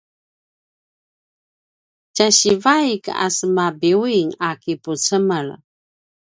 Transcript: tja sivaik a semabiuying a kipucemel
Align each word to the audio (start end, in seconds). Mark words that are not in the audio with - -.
tja 2.15 2.27
sivaik 2.39 3.03
a 3.23 3.25
semabiuying 3.37 4.31
a 4.47 4.49
kipucemel 4.61 5.47